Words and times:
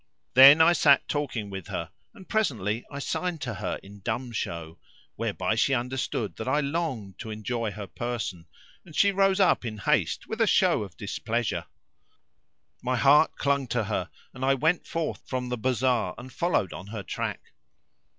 Then 0.33 0.61
I 0.61 0.73
sat 0.73 1.07
talking 1.07 1.51
with 1.51 1.67
her 1.67 1.91
and 2.15 2.27
presently 2.27 2.83
I 2.89 2.97
signed 2.97 3.39
to 3.41 3.53
her 3.53 3.75
in 3.83 3.99
dumb 3.99 4.31
show, 4.31 4.79
whereby 5.15 5.53
she 5.53 5.75
understood 5.75 6.37
that 6.37 6.47
I 6.47 6.59
longed 6.59 7.19
to 7.19 7.29
enjoy 7.29 7.69
her 7.73 7.85
person,[FN#525] 7.85 8.47
and 8.87 8.95
she 8.95 9.11
rose 9.11 9.39
up 9.39 9.63
in 9.63 9.77
haste 9.77 10.25
with 10.25 10.41
a 10.41 10.47
show 10.47 10.81
of 10.81 10.97
displeasure. 10.97 11.67
My 12.81 12.95
heart 12.97 13.35
clung 13.35 13.67
to 13.67 13.83
her 13.83 14.09
and 14.33 14.43
I 14.43 14.55
went 14.55 14.87
forth 14.87 15.21
from 15.27 15.49
the 15.49 15.57
bazar 15.59 16.15
and 16.17 16.33
followed 16.33 16.73
on 16.73 16.87
her 16.87 17.03
track. 17.03 17.51